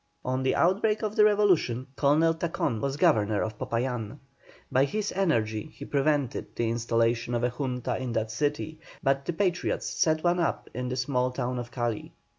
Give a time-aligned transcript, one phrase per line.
[0.25, 4.17] On the outbreak of the revolution Colonel Tacon was Governor of Popayán.
[4.71, 9.33] By his energy he prevented the installation of a Junta in that city, but the
[9.33, 12.13] Patriots set one up in the small town of Cali.